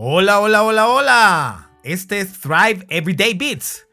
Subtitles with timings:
[0.00, 1.70] Hola, hola, hola, hola.
[1.82, 3.84] Este es Thrive Everyday Beats.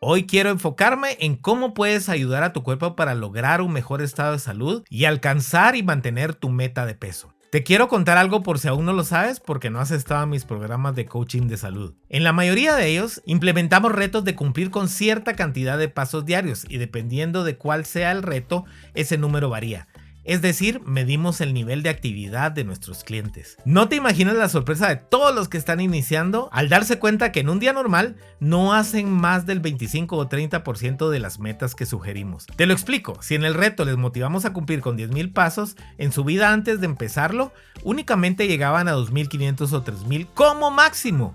[0.00, 4.32] Hoy quiero enfocarme en cómo puedes ayudar a tu cuerpo para lograr un mejor estado
[4.32, 7.32] de salud y alcanzar y mantener tu meta de peso.
[7.52, 10.30] Te quiero contar algo por si aún no lo sabes porque no has estado en
[10.30, 11.94] mis programas de coaching de salud.
[12.08, 16.66] En la mayoría de ellos implementamos retos de cumplir con cierta cantidad de pasos diarios
[16.68, 19.86] y dependiendo de cuál sea el reto, ese número varía.
[20.24, 23.56] Es decir, medimos el nivel de actividad de nuestros clientes.
[23.64, 27.40] No te imaginas la sorpresa de todos los que están iniciando al darse cuenta que
[27.40, 31.86] en un día normal no hacen más del 25 o 30% de las metas que
[31.86, 32.46] sugerimos.
[32.56, 36.12] Te lo explico, si en el reto les motivamos a cumplir con 10.000 pasos, en
[36.12, 37.52] su vida antes de empezarlo
[37.82, 41.34] únicamente llegaban a 2.500 o 3.000 como máximo.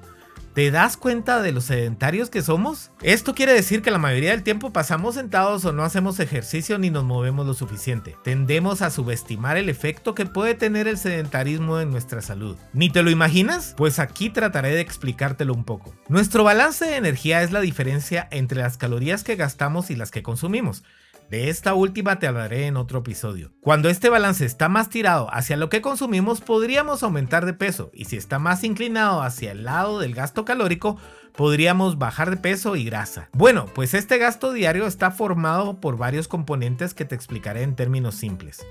[0.57, 2.89] ¿Te das cuenta de los sedentarios que somos?
[3.03, 6.89] Esto quiere decir que la mayoría del tiempo pasamos sentados o no hacemos ejercicio ni
[6.89, 8.15] nos movemos lo suficiente.
[8.23, 12.57] Tendemos a subestimar el efecto que puede tener el sedentarismo en nuestra salud.
[12.73, 13.75] ¿Ni te lo imaginas?
[13.77, 15.93] Pues aquí trataré de explicártelo un poco.
[16.09, 20.23] Nuestro balance de energía es la diferencia entre las calorías que gastamos y las que
[20.23, 20.83] consumimos.
[21.29, 23.51] De esta última te hablaré en otro episodio.
[23.59, 28.05] Cuando este balance está más tirado hacia lo que consumimos, podríamos aumentar de peso y
[28.05, 30.97] si está más inclinado hacia el lado del gasto calórico,
[31.35, 33.29] podríamos bajar de peso y grasa.
[33.33, 38.15] Bueno, pues este gasto diario está formado por varios componentes que te explicaré en términos
[38.15, 38.65] simples.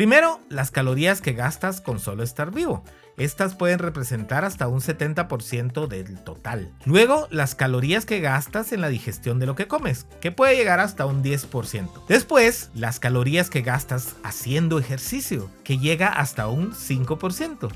[0.00, 2.82] Primero, las calorías que gastas con solo estar vivo.
[3.18, 6.72] Estas pueden representar hasta un 70% del total.
[6.86, 10.80] Luego, las calorías que gastas en la digestión de lo que comes, que puede llegar
[10.80, 12.06] hasta un 10%.
[12.08, 17.70] Después, las calorías que gastas haciendo ejercicio, que llega hasta un 5%.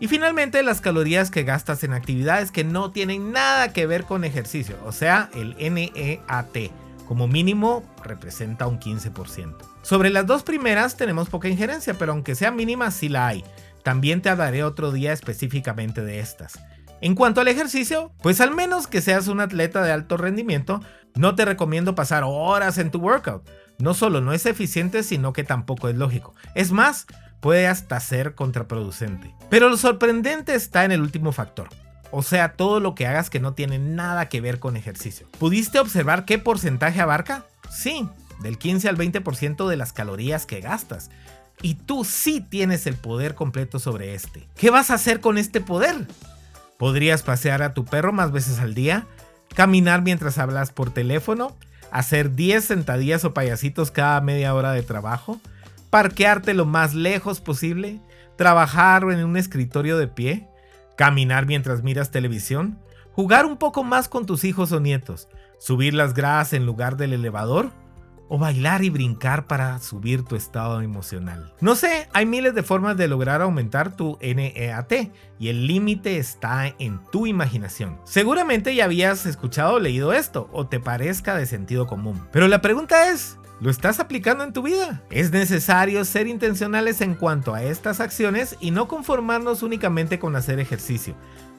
[0.00, 4.24] Y finalmente las calorías que gastas en actividades que no tienen nada que ver con
[4.24, 6.72] ejercicio, o sea, el NEAT,
[7.10, 9.56] como mínimo representa un 15%.
[9.82, 13.44] Sobre las dos primeras tenemos poca injerencia, pero aunque sea mínima sí la hay.
[13.82, 16.60] También te hablaré otro día específicamente de estas.
[17.00, 20.82] En cuanto al ejercicio, pues al menos que seas un atleta de alto rendimiento,
[21.16, 23.42] no te recomiendo pasar horas en tu workout.
[23.80, 26.36] No solo no es eficiente, sino que tampoco es lógico.
[26.54, 27.08] Es más,
[27.40, 29.34] puede hasta ser contraproducente.
[29.48, 31.70] Pero lo sorprendente está en el último factor.
[32.12, 35.28] O sea, todo lo que hagas que no tiene nada que ver con ejercicio.
[35.38, 37.44] ¿Pudiste observar qué porcentaje abarca?
[37.70, 38.08] Sí,
[38.42, 41.10] del 15 al 20% de las calorías que gastas
[41.62, 44.48] y tú sí tienes el poder completo sobre este.
[44.56, 46.06] ¿Qué vas a hacer con este poder?
[46.78, 49.06] Podrías pasear a tu perro más veces al día,
[49.54, 51.56] caminar mientras hablas por teléfono,
[51.90, 55.40] hacer 10 sentadillas o payasitos cada media hora de trabajo,
[55.90, 58.00] parquearte lo más lejos posible,
[58.36, 60.48] trabajar en un escritorio de pie,
[60.96, 62.78] caminar mientras miras televisión,
[63.12, 65.28] jugar un poco más con tus hijos o nietos,
[65.58, 67.70] subir las gradas en lugar del elevador,
[68.32, 71.52] o bailar y brincar para subir tu estado emocional.
[71.60, 76.72] No sé, hay miles de formas de lograr aumentar tu NEAT y el límite está
[76.78, 77.98] en tu imaginación.
[78.04, 82.24] Seguramente ya habías escuchado o leído esto o te parezca de sentido común.
[82.30, 85.02] Pero la pregunta es, ¿Lo estás aplicando en tu vida?
[85.10, 90.58] Es necesario ser intencionales en cuanto a estas acciones y no conformarnos únicamente con hacer
[90.60, 91.14] ejercicio.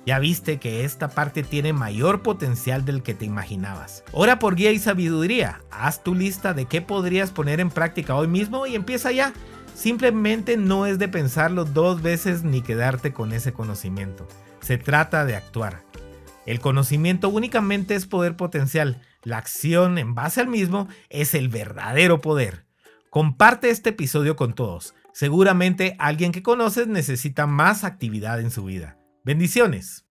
[0.08, 4.04] Ya viste que esta parte tiene mayor potencial del que te imaginabas.
[4.14, 5.62] Ora por guía y sabiduría.
[5.70, 9.32] Haz tu lista de qué podrías poner en práctica hoy mismo y empieza ya.
[9.76, 14.28] Simplemente no es de pensarlo dos veces ni quedarte con ese conocimiento.
[14.62, 15.84] Se trata de actuar.
[16.46, 19.02] El conocimiento únicamente es poder potencial.
[19.24, 22.66] La acción en base al mismo es el verdadero poder.
[23.10, 24.96] Comparte este episodio con todos.
[25.14, 28.98] Seguramente alguien que conoces necesita más actividad en su vida.
[29.24, 30.06] Bendiciones.